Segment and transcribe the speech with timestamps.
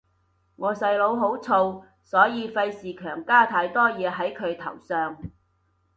[0.55, 5.15] 我細佬好燥，所以費事強加太多嘢係佢頭上